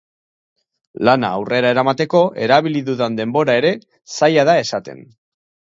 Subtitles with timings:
[1.09, 3.77] Lana aurrera eramateko erabili dudan denbora ere
[4.19, 5.11] zaila da esaten.